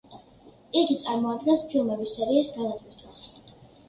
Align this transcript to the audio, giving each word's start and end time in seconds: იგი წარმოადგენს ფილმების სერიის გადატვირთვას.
იგი 0.79 0.95
წარმოადგენს 1.03 1.61
ფილმების 1.73 2.13
სერიის 2.15 2.49
გადატვირთვას. 2.57 3.27